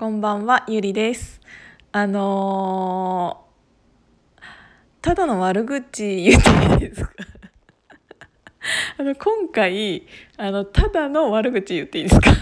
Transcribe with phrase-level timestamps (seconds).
[0.00, 1.42] こんばんは、ゆりです。
[1.92, 4.40] あのー
[5.02, 7.10] ただの悪口言っていいですか？
[8.96, 10.06] あの、今回、
[10.38, 12.30] あの、ただの悪口言っていいですか？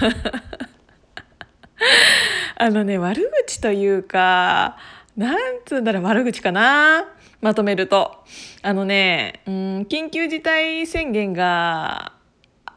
[2.54, 4.76] あのね、悪口というか、
[5.16, 7.06] なんつうんだろう、悪口かな？
[7.40, 8.22] まとめると。
[8.62, 9.54] あのね、うん、
[9.90, 12.12] 緊急事態宣言が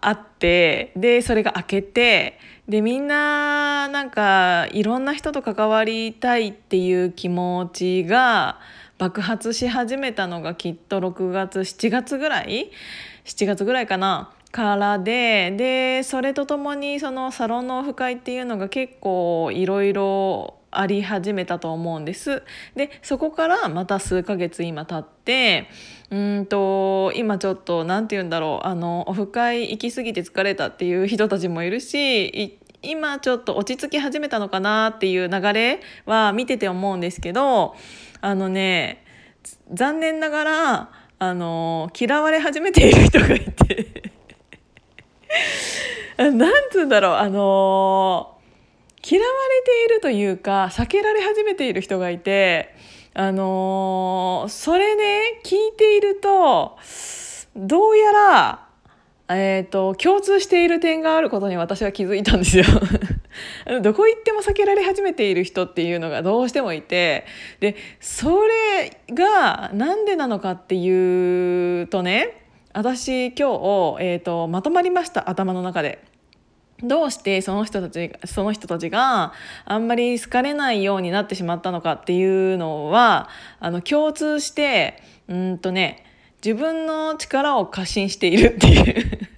[0.04, 2.40] あってでそれが明けて
[2.72, 8.60] でみんななんかいろんな人と関わりたいっていう気持ちが
[8.98, 12.72] 爆発し始めたのがきっと6月7月ぐらい
[13.26, 14.32] ？7月ぐらいかな？
[14.54, 22.42] からででそれとともにそのサロンのオフ会っていうのが結構いろいろあり始めたと思うんです。
[22.78, 25.68] でそこからまた数ヶ月今経って
[26.10, 28.68] うんと今ちょっと何て言うんだろう。
[28.68, 37.76] あのオフ会行き過ぎて疲れたっていう人たちもいるし今ちょっと落ち着き始めたのかなっていう流れは見てて思うんですけど
[38.22, 39.06] あのね
[39.74, 44.12] 残念ながらあの嫌われ始めている人がいて。
[46.18, 48.38] なんつうんだろうあの
[49.04, 52.76] 嫌われているというか避けられ始めている人がいて
[53.14, 56.78] あのそれね聞いていると
[57.56, 58.68] どうやら、
[59.36, 62.64] えーと、共通している点があることに私は気づいたんですよ。
[63.82, 67.26] どこ行っても避けられ始めている人っていうのがどうしてもいて
[67.60, 72.44] でそれがなんでなのかっていうとね
[72.74, 76.00] 私今日、えーとまとまりました頭の中で。
[76.84, 79.34] どうしてその人たちその人たちが
[79.66, 86.04] あんまり好かれないようになってしまったのかっていうのはあの共通してうんとね
[86.44, 89.30] 自分の力を過信しているっていう。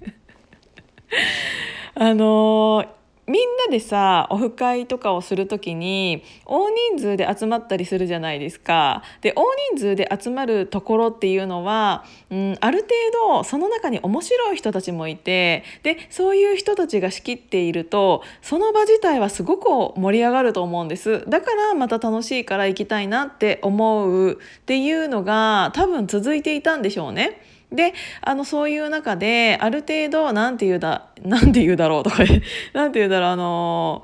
[1.96, 2.86] あの
[3.26, 9.02] みんなでさオフ会とかをする時に大人数で集まったりするじゃないですか。
[9.22, 12.94] で大人数で集まるところっていうのは、うん、ある程
[13.38, 24.36] 度その中に面白い人たちもいてでそういう人たちが仕切っているとその場自体はすごく盛り上がると思うんですだからまた楽しいから行きたいなって思うっ
[24.66, 27.40] ていうのが多分続いていたんでしょうね。
[27.74, 32.24] であのそういう中である程度なんて言うだなんて言うだろうとか
[32.72, 34.02] なんて言うだろうあの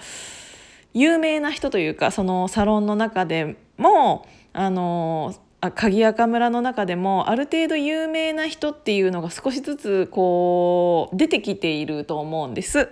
[0.93, 12.89] 有名な人というかそのサロンの中でもあのあ鍵垢村の中でもある程度有名な人っていうのが少しずつこう出てきていると思うんです。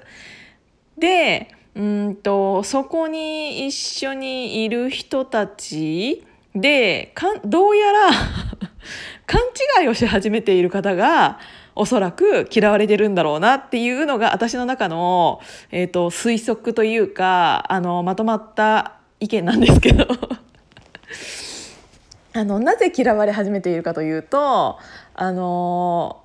[0.98, 6.24] でうんとそこに一緒にいる人たち
[6.54, 8.10] でかどうやら
[9.26, 9.40] 勘
[9.82, 11.38] 違いをし始めている方が
[11.74, 15.40] おそらく嫌われてるんだろうなっていうのが私の中の、
[15.70, 20.06] えーと、推測というかあのまとまった意見なんですけど。
[22.34, 24.78] あのなぜ嫌われ始めているかというと
[25.14, 26.22] あの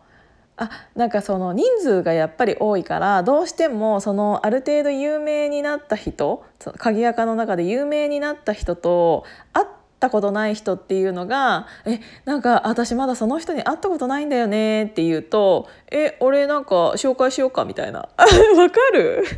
[0.58, 6.46] あなんかその人数がやっぱり多いからどうしてもそのある程度有名になった人
[6.78, 18.00] 鍵垢の中で有名になった人と会ってたことない人っていうのが「えなんか私まだその人に会ったことないんだよね」って言うと「え俺なんか紹介しようか」みたいな。
[18.58, 19.24] わかる？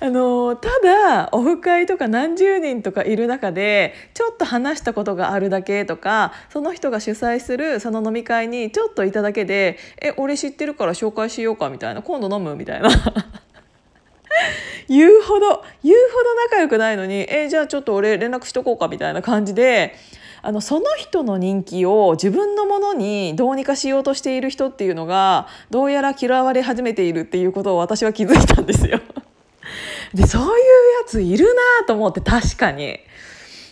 [0.00, 12.88] あのただオフ会とか何十人とかいる中でちょっと話したことがあるだけとかその人が主催するその飲み会にちょっといただけで「え俺知ってるから紹介しようか」みたいな「今度飲む?」みたいな。
[14.88, 19.96] 言うほど言うほど仲良くないのに「えじゃあちょっと俺連絡しとこうか」みたいな感じで
[20.42, 29.00] あのその人の人気を自分のものにどうにかしようとしている人っていうのがどうやら嫌われ始めているっていうことを私は気づいたんですよ。
[30.12, 30.58] でそういうや
[31.06, 31.46] ついる
[31.80, 33.00] なと思って確かに。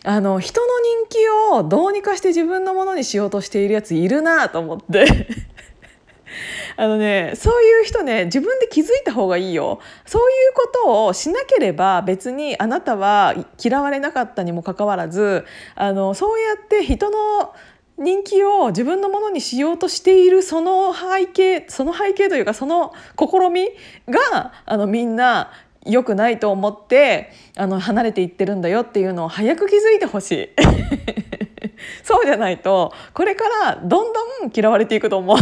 [0.04, 0.66] あの人の
[1.06, 5.28] 人気をどうにかして自分のものにしようとしているやついるなと思って
[6.76, 9.80] あのねそういう人ね自分で気づいた方がいいよ。
[10.06, 15.44] そういうことをしなければ別にあなたは嫌われなかったにもかかわらず
[15.74, 17.54] あのそうやって人の
[17.98, 23.68] 人気を自分のものにしようとしているその背景その背景というかその試み
[24.08, 25.52] があのみんな
[25.84, 30.48] 良くないと思ってあの離れていってるんだよっていうのを早く気づいてほしい。
[32.04, 35.36] そうじゃないとこれからどんどん嫌われていくと思う。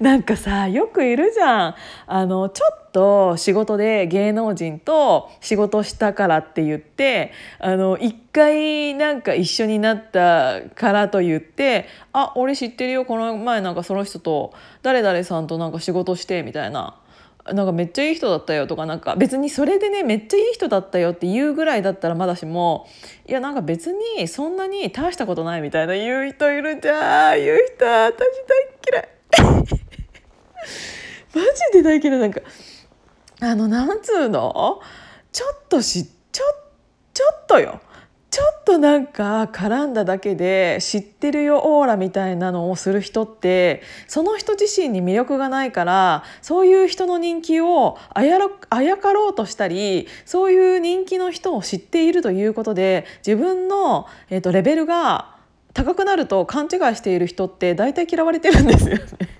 [0.02, 1.74] なんかさよくいるじゃん。
[2.06, 16.96] あのちょっと仕事で芸能人と仕事したからって言ってあの一回なんか一緒になったからと言って「あ俺知ってるよこの前なんかその人と誰々さんとなんか仕事して」みたいな。
[17.54, 22.86] なんかめっちゃいい人だったよとかなんか別にそれでねめっちゃいい人だったよって言うぐらいだったらまだしも
[23.26, 27.36] いやなんか別にそんなに大したことないみたいな言う人いるじゃん。
[27.36, 28.18] 言う人私
[28.92, 29.89] 大嫌い。
[31.34, 32.40] マジで大嫌いなんか
[33.40, 34.80] あのなんつうの？
[35.32, 36.44] ちょっとしちょ
[37.14, 37.80] ちょっとよ
[38.30, 55.36] ちょっとなんか絡んだだけで知ってるよオーラみたいなのをする人ってその人自身に魅力がないからそういう人の人気をあやらあやかろうとしたりそういう人気の人を知っているということで自分の、えーと、レベルが
[55.74, 59.39] 高くなると勘違いしている人って大体嫌われてるんですよね。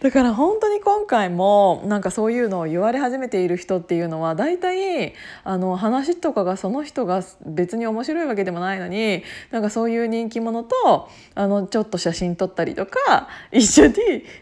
[0.00, 5.12] だから本当に今回もなんかそういうのを言われ始めている人っていうのは大体
[5.44, 13.94] あの話とかがその人が別に面白いわけでもないのになんかそういう人気者とあのちょっと写真撮ったりとか一緒に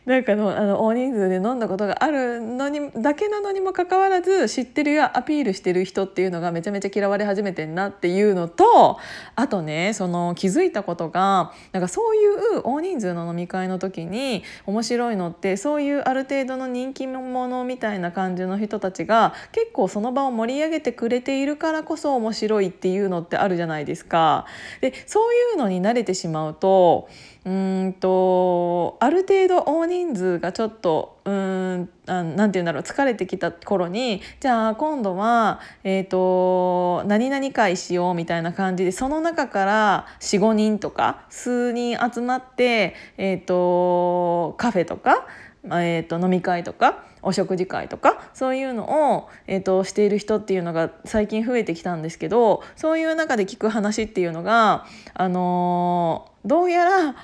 [0.07, 8.99] なんかのあの大人数で飲んだことがあるのにだけなのにもかかわらず知ってるやアピールしてる人っていうのがめちゃめちゃ嫌われ始めてんなっていうのと
[9.35, 24.47] あとねその気づいたことがなんかそういう大人数の飲み会の時に面白いのってそういうある程度の人気者みたいな感じの人たちが結構その場を盛り上げてくれているからこそ面白いっていうのってあるじゃないですか。
[24.81, 27.09] でそういうのに慣れてしまうと
[27.49, 45.27] うんとある程度大人数がちょっとうんあなんて言うんだろう疲れてきた頃にじゃあ今度は、えーと、何々会しようみたいな感じでその中から45人とか数人集まって、えーとカフェとか
[45.73, 57.15] えーと、飲み会とかお食事会とかそういうのを、えーと、している人っていうのが最近増えてきたんですけどそういう中で聞く話っていうのが、あのー、どうやら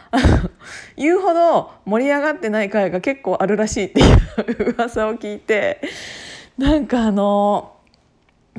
[0.97, 4.13] 言うほど盛り上がってない会が結構あるらしいってい
[4.71, 5.81] う噂を聞いて
[6.59, 7.75] なんかあのー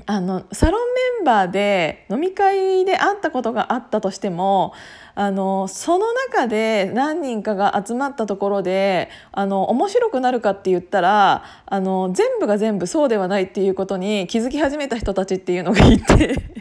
[0.05, 4.73] あのサロンメンバーで飲み会で会ったことがあったとしても
[5.15, 16.54] あのその中で何人かが集まったところであの面白くなるかって言ったらあの全部が全部そうではないっていうことに気づき始めた人たちっていうのがいて。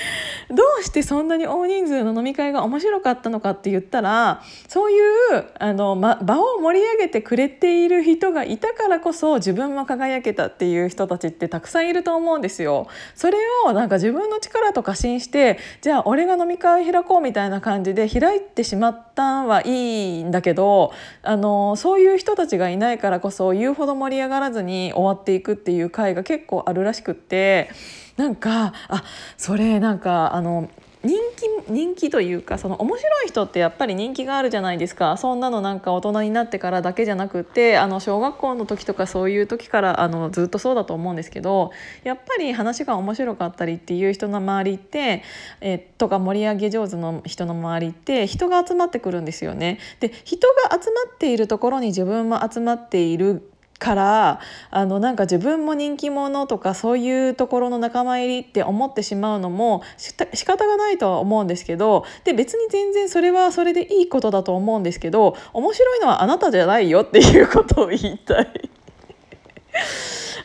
[0.50, 12.86] どうしてそんなに大人数の飲み会が面白かったのかって言ったらそういうあの、ま、場を盛り上げてくれている人がいたからこそ自分も輝けたっていう人たちってたくさんいると思うんですよ。
[13.14, 27.70] それをなんか自分の力と過信してじゃあ俺が飲み会開こうみたいな感じで開いてしまったんはいいんだけどあのそういう人たちがいないからこそ言うほど盛り上がらずに終わっていくっていう回が結構あるらしくって。
[28.16, 29.04] なんかあ
[29.36, 30.70] それなんかあの
[31.06, 41.70] 人気人気というかその面白い人ってやっぱり人気があるじゃないですかそんなのなんか大人になってからだけじゃなくてあの小学校の時とかそういう時からあのずっとそうだと思うんですけど
[42.02, 45.22] やっぱり話が面白かったりっていう人の周りって、
[45.60, 49.78] えとか盛り上げ上手の人の周りって人が集まってくるんですよね。
[50.00, 53.48] で人が集まっているところに自分も集まっている
[53.78, 54.40] から
[54.70, 60.14] あのなんか自分も人気者とかそういうところの仲間入りって思ってしまうのも仕
[60.44, 68.70] 方がないとは思うんですけどで別に全然それはそれでいいことだと思うんですけど面白いのはあなたじゃないよっていうことを言いたい。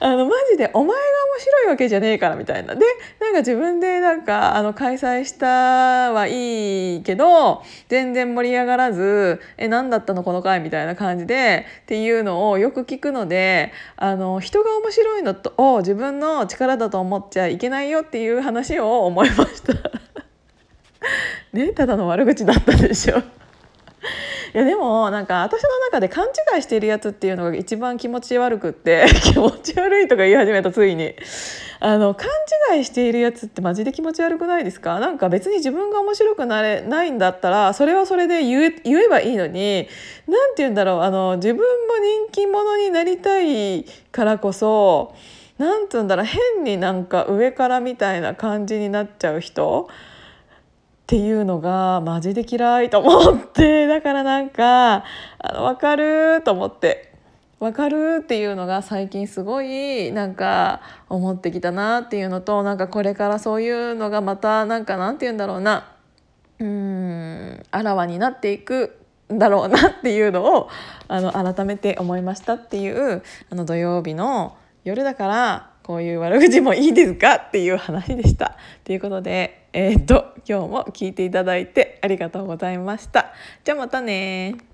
[0.03, 2.81] あのマジでお前が面白いわけじゃねえからみたいなで
[3.19, 19.73] なんか自分でなんかあの開催したはいいけど全然盛り上がらずえ何だったのこの回みたいな感じでっていうのをよく聞くのであの人が面白いのとを自分の力だと思っちゃいけないよっていう話を思いました。
[21.53, 23.21] ねただの悪口だったでしょ。
[24.53, 31.15] いやでもなんか私の中で勘違いしているやつっていうのが一番気持ち悪くって 気持ち悪いとか言い始めたついに。
[31.83, 32.27] あの勘
[32.75, 34.99] 違いしているやつってマジで気持ち悪くないですか？
[34.99, 39.87] なんか別に自分が面白くなれないんだったらそれはそれで言え言えばいいのに
[40.27, 41.01] 何て言うんだろう？
[41.01, 41.63] あの自分も
[42.27, 45.15] 人気者になりたいからこそ
[45.57, 46.25] 何て言うんだろう？
[46.25, 49.87] 変になんか上からみたいな感じになっちゃう人。
[51.01, 55.03] っていうのがマジで嫌いと思って だからなんか
[55.39, 57.13] あの分かると思って
[57.59, 65.85] 分かるっていうのが最近すごいなんか思ってきたなっていうのとなんかこれからそういうのがまたなんかなんて言うんだろうな
[66.59, 68.97] うんあらわになっていく
[69.31, 70.69] んだろうなっていうのを
[71.07, 78.57] あの改めて思いましたっていうあの土曜日の夜だからこういう悪口もいいですかっていう話でした。
[78.83, 83.33] ということで、えー、っと今日も聞いていただいてありがとうございました。
[83.63, 84.70] じゃあまたね